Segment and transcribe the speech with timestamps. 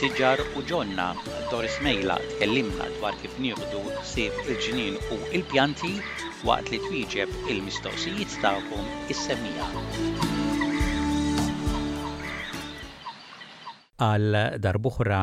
[0.00, 1.10] Siġar u Ġonna
[1.50, 3.80] Doris Mejla tkellimna dwar kif nieħdu
[4.10, 5.90] sib il-ġinin u il-pjanti
[6.48, 9.66] waqt li twieġeb il-mistoqsijiet tagħkom is-semija.
[14.06, 14.38] Għal
[14.68, 15.18] darbuħra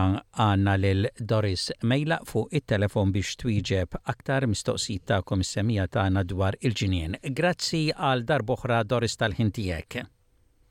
[0.46, 7.18] għanna lil Doris Mejla fuq it-telefon biex twieġeb aktar mistoqsijiet tagħkom is-semija tagħna dwar il-ġinien.
[7.42, 9.98] Grazzi għal darbuħra Doris tal-ħintijek.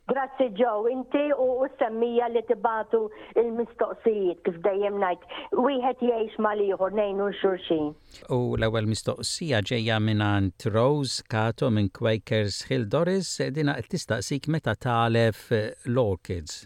[0.06, 3.00] Grazie ġew, inti u semmija li tibatu
[3.40, 5.24] il-mistoqsijiet kif dejjem ngħid.
[5.66, 7.88] Wieħed jgħix mal ieħor ngħinu xurxin.
[8.36, 14.78] U l ewel mistoqsija ġeja mingħand Rose Kato minn Quakers Hill Doris dina t-istaqsik meta
[14.90, 16.62] talef l-orchids.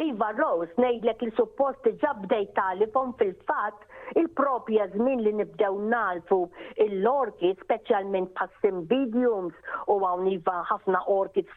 [0.00, 6.38] Iva Rose, ngħidlek il-suppost ġabdej talifon fil fatt il-propja żmien li nibdew nalfu
[6.86, 9.58] l-orkid, speċjalment passim bidjums
[9.94, 11.48] u għawn iva ħafna orkid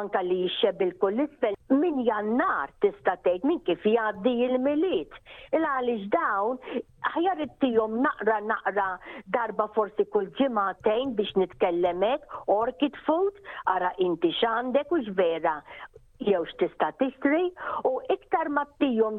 [0.00, 1.56] anka li xebil kull-isfel.
[1.80, 5.16] Min jannar tista' tgħid min kif jaddi il milit
[5.56, 6.60] Il-għaliex dawn
[7.16, 8.88] ħjar it-tijom naqra naqra
[9.38, 12.28] darba forsi kull ġimatejn biex nitkellemek
[12.60, 13.40] orkid food
[13.76, 15.58] ara inti xandek u ġvera
[16.28, 17.40] jew tista' tistri,
[17.90, 18.62] u iktar ma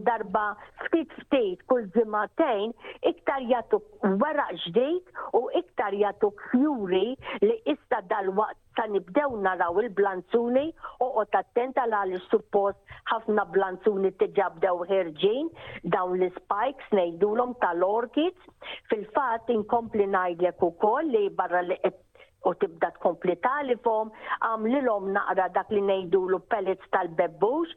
[0.09, 0.45] darba
[0.85, 2.73] ftit ftit kull ġimagħtejn
[3.11, 7.03] iktar jagħtuk wara ġdejt u iktar jagħtuk fjuri
[7.43, 10.65] li issa dal-waqt ta' nibdew naraw il-blanzuni
[11.03, 15.49] u tenta la' li suppost ħafna blanzuni tiġabdew ħerġin
[15.95, 22.03] dawn l-spikes ngħidulhom tal-orchids fil-fatt inkompli ngħidlek ukoll li barra li qed
[22.49, 24.11] u tibda tkompli talifhom,
[24.47, 27.73] għamlilhom naqra dak li ngħidulu pellets tal-bebbux,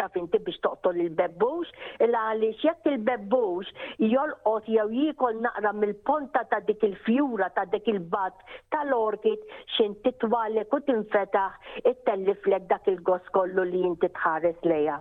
[0.00, 1.72] taf inti biex toqtol il-bebbux,
[2.06, 3.72] il għaliex jekk il-bebbux
[4.12, 9.44] jolqot jew jikol naqra mill-ponta ta' dik il-fjura ta' dik il-bat tal orkit
[9.76, 15.00] xin titwalek u tinfetaħ it-telliflek dak il-gos kollu li jinti tħares leja.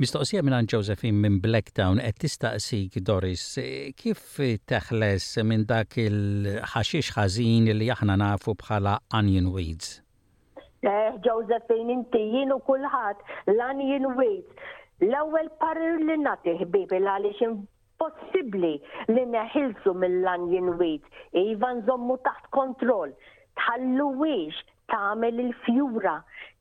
[0.00, 4.22] Mistoqsija minn Josephine minn Blacktown qed tistaqsik Doris eh, kif
[4.70, 10.00] teħles minn dak il-ħaxix ħażin li jaħna nafu bħala onion weeds.
[10.80, 13.20] Eh, Josephine inti jien u kulħadd
[13.52, 14.64] l-onion weeds.
[15.04, 18.72] L-ewwel parir li nagħti ħbibi għaliex impossibli
[19.12, 21.04] li neħilsu mill-onion weeds.
[21.36, 23.12] Iva nżommu taħt kontroll.
[23.60, 26.14] Tħalluwiex tagħmel il-fjura.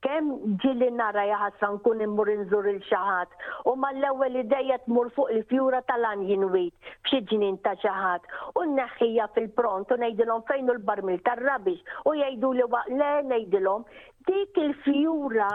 [0.05, 3.35] Kemm ġili nara jaħasra nkun immur inżur il-xaħat
[3.69, 9.93] u mal-ewwel idejja mur fuq il-fjura tal-anjin wit b'xi ġnien ta' xaħat u neħħija fil-pront
[9.93, 12.67] u ngħidilhom fejn l-barmil tar-rabix u jgħidu li
[13.01, 13.89] le ngħidilhom
[14.31, 15.53] dik il-fjura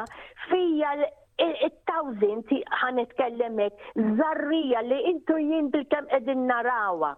[0.49, 1.15] fija l-
[1.45, 3.83] il-tawżin ti ħanet kellemek
[4.21, 7.11] zarrija li intu jien bil-kem edin narawa.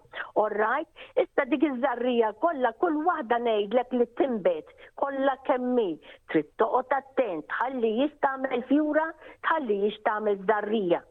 [0.44, 0.88] Orrajt,
[1.24, 5.88] issa dik iż-żarrija kollha kull waħda ngħidlek li timbet, kollha kemmi,
[6.32, 9.06] trid toqgħod attent, tħalli jistgħmel fjura,
[9.46, 11.02] tħalli jistgħmel żarrija.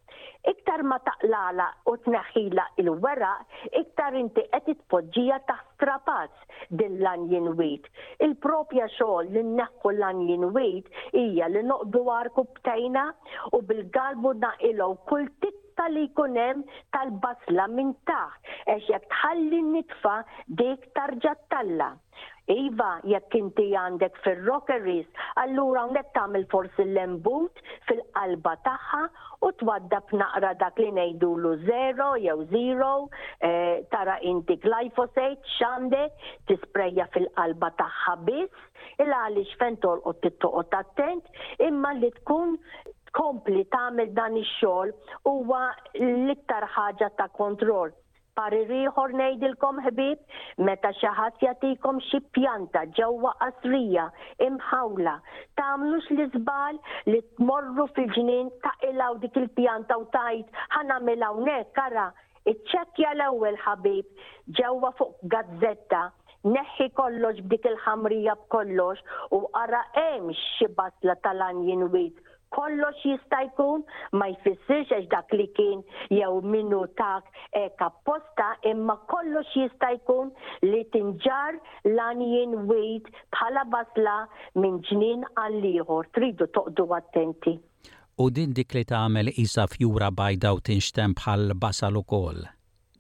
[0.50, 3.32] Iktar ma taqlala u tneħila il-wera,
[3.82, 7.90] iktar inti qed titpoġġija taħt strapazz din l-anjin wit.
[8.28, 10.90] Il-propja xogħol li neħku l-anjin wit
[11.24, 13.04] hija li noqdu arku btejna
[13.58, 16.64] u bil-galbu naqilgħu kull titta li hemm
[16.98, 18.42] tal-basla minn taħt,
[18.74, 20.18] għax jekk tħalli nitfa
[20.64, 21.92] dik tarġa talla.
[22.54, 25.08] Iva, jekk inti għandek fil-rockeries,
[25.42, 27.60] allura għandek tamil forsi l-embut
[27.90, 29.00] fil-qalba taħħa
[29.44, 32.94] u twaddab naqra dak li nejdu l zero jew zero,
[33.50, 36.06] eh, tara inti glyphosate, xande,
[36.48, 38.72] tispreja fil-qalba taħħa biss,
[39.04, 41.28] il-għalix fentol u tittoqot attent,
[41.68, 42.56] imma li tkun
[43.20, 44.96] kompli tamil dan ix-xogħol
[45.34, 45.66] huwa
[46.00, 47.92] l-iktar ħaġa ta' kontroll
[48.40, 54.06] parir ieħor ngħidilkom ħbieb meta xi ħadd jagħtikom xi pjanta ġewwa qasrija
[54.48, 55.16] imħawla
[55.62, 56.78] tagħmlux l-iżbal
[57.14, 62.06] li tmorru fil-ġnien taqilaw dik il-pjanta u tajt ħanamil hawnhekk kara,
[62.54, 64.24] iċċekkja l-ewwel ħabib
[64.62, 66.06] ġewwa fuq gazzetta
[66.58, 72.24] neħi kollox b'dik il-ħamrija b'kollox u ara hemm xi basla tal-anjin wit
[72.56, 73.84] kollox jista' jkun
[74.20, 75.82] ma jfissirx għax dak li kien
[76.14, 77.28] jew minnu tak
[77.62, 80.32] eka posta, imma kollox jista' jkun
[80.66, 81.60] li tinġar
[81.98, 84.18] lanjien wejt bħala basla
[84.64, 87.58] minn ġnien għal ieħor tridu toqdu attenti.
[88.18, 92.46] U din dik li tagħmel isa fjura bajda u tinxtem bħal basal ukoll.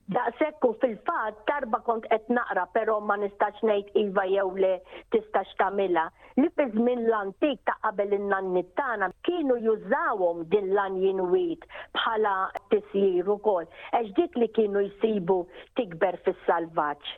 [0.08, 4.72] Daqs hekk fil-fatt darba kont qed naqra però ma nistax ngħid iva jew le
[5.16, 6.04] tistax tagħmilha.
[6.42, 11.64] Li fi żmien l-antik ta' qabel in-nanni tagħna kienu jużawhom din l-anjin wit
[11.96, 12.36] bħala
[12.72, 15.42] tisjir ukoll għax dik li kienu jsibu
[15.78, 17.16] tikber fis-salvaġġ.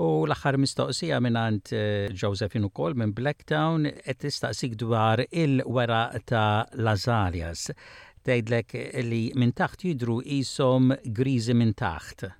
[0.00, 6.64] U l-axar mistoqsija minn għand eh, Josephine ukoll minn Blacktown qed tistaqsik dwar il-wera ta'
[6.80, 7.68] Lazarias.
[8.22, 12.30] Tgħidlek li minn taħt jidru jisom griżi minn taħt.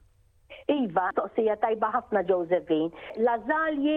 [0.70, 2.90] Iva, toqsija tajba ħafna Josephine.
[3.26, 3.96] Lażalji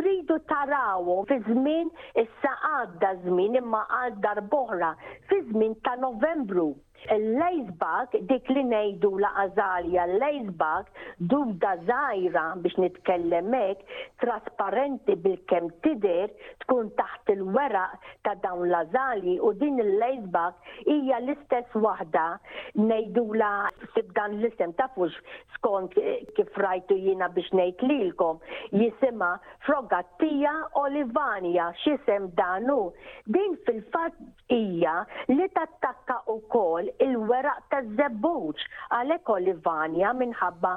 [0.00, 1.90] tridu tarawu fi żmien
[2.24, 4.94] issa għadda żmien imma għadda boħra
[5.28, 6.70] fi żmien ta' Novembru
[7.06, 10.90] l-lejzbak, dik li nejdu la azalja, l-lejzbak
[11.30, 13.82] dubda zaħira biex nitkellemek,
[14.22, 16.30] trasparenti bil-kem tider,
[16.64, 17.84] tkun taħt il-wera
[18.26, 22.26] ta' dawn l-azali u din l-lejzbak hija l-istess wahda
[22.74, 23.52] nejdu la
[23.94, 25.14] sibdan l-isem ta' fux
[25.56, 25.94] skont
[26.36, 28.42] kif rajtu jina biex nejt lilkom
[28.72, 29.32] jisima
[29.66, 30.52] frogattija
[30.82, 32.90] olivania xisem danu
[33.26, 34.12] din fil-fat
[34.50, 35.00] hija
[35.32, 38.64] li tattakka u kol il-weraq ta' żebbuġ
[38.98, 40.74] għalhekk Olivania minħabba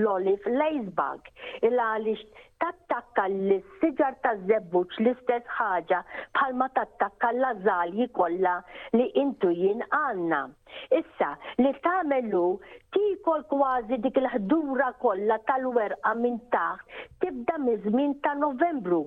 [0.00, 1.32] l olif lejzbag.
[1.66, 2.24] il għalix
[2.62, 6.00] tattakka l-siġar ta' zebbuċ l-istess ħaġa
[6.38, 8.56] bħalma tattakka l azali kollha
[8.96, 10.42] li intu jien għanna.
[11.00, 12.48] Issa li tamellu
[13.26, 16.36] kol kważi dik l-ħdura kollha tal-werqa minn
[17.20, 19.00] tibda mizmin żmien ta' Novembru.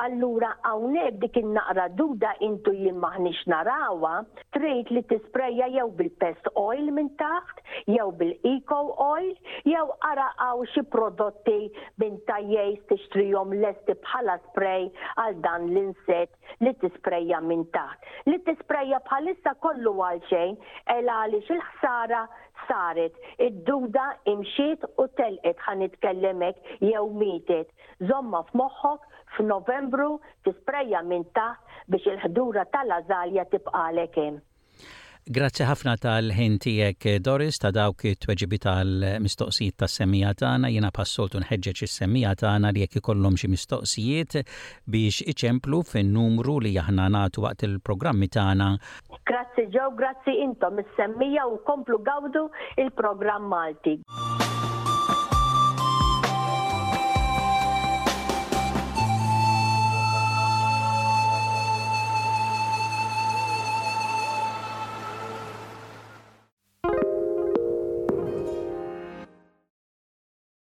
[0.00, 4.14] Allura hawnhekk dik il naqra duda intu jien maħniex narawa
[4.56, 9.30] trejt li tispreja jew bil-pest oil minn taħt, jew bil-eco oil,
[9.68, 11.58] jew araqaw xi prodotti
[12.02, 14.86] minn tajjejst l lesti bħala spray
[15.20, 16.30] għal dan l-inset
[16.64, 18.06] li tisprejja minn taħt.
[18.30, 20.56] Li tisprejja bħalissa kollu għal xejn,
[20.94, 22.22] el għaliex il-ħsara
[22.68, 23.14] saret,
[23.48, 27.68] id-duda imxiet u telqet it-kellemek jew mietet.
[28.08, 30.16] Zomma f'moħħok f'Novembru
[30.48, 34.45] tisprejja minn taħt biex il-ħdura tal-azalja tibqalek hemm.
[35.26, 42.30] Grazzi ħafna tal-ħin tiegħek Doris ta' dawk it-tweġibi tal-mistoqsijiet tas-semmija tagħna jiena passoltu nħeġġeġ is-semmija
[42.44, 44.38] tagħna li jekk ikollhom xi mistoqsijiet
[44.86, 48.70] biex iċemplu fin-numru li aħna nagħtu waqt il-programmi tagħna.
[49.26, 52.46] Grazzi ġew, grazzi intom is-semmija u komplu gawdu
[52.78, 54.04] il-programm Malti.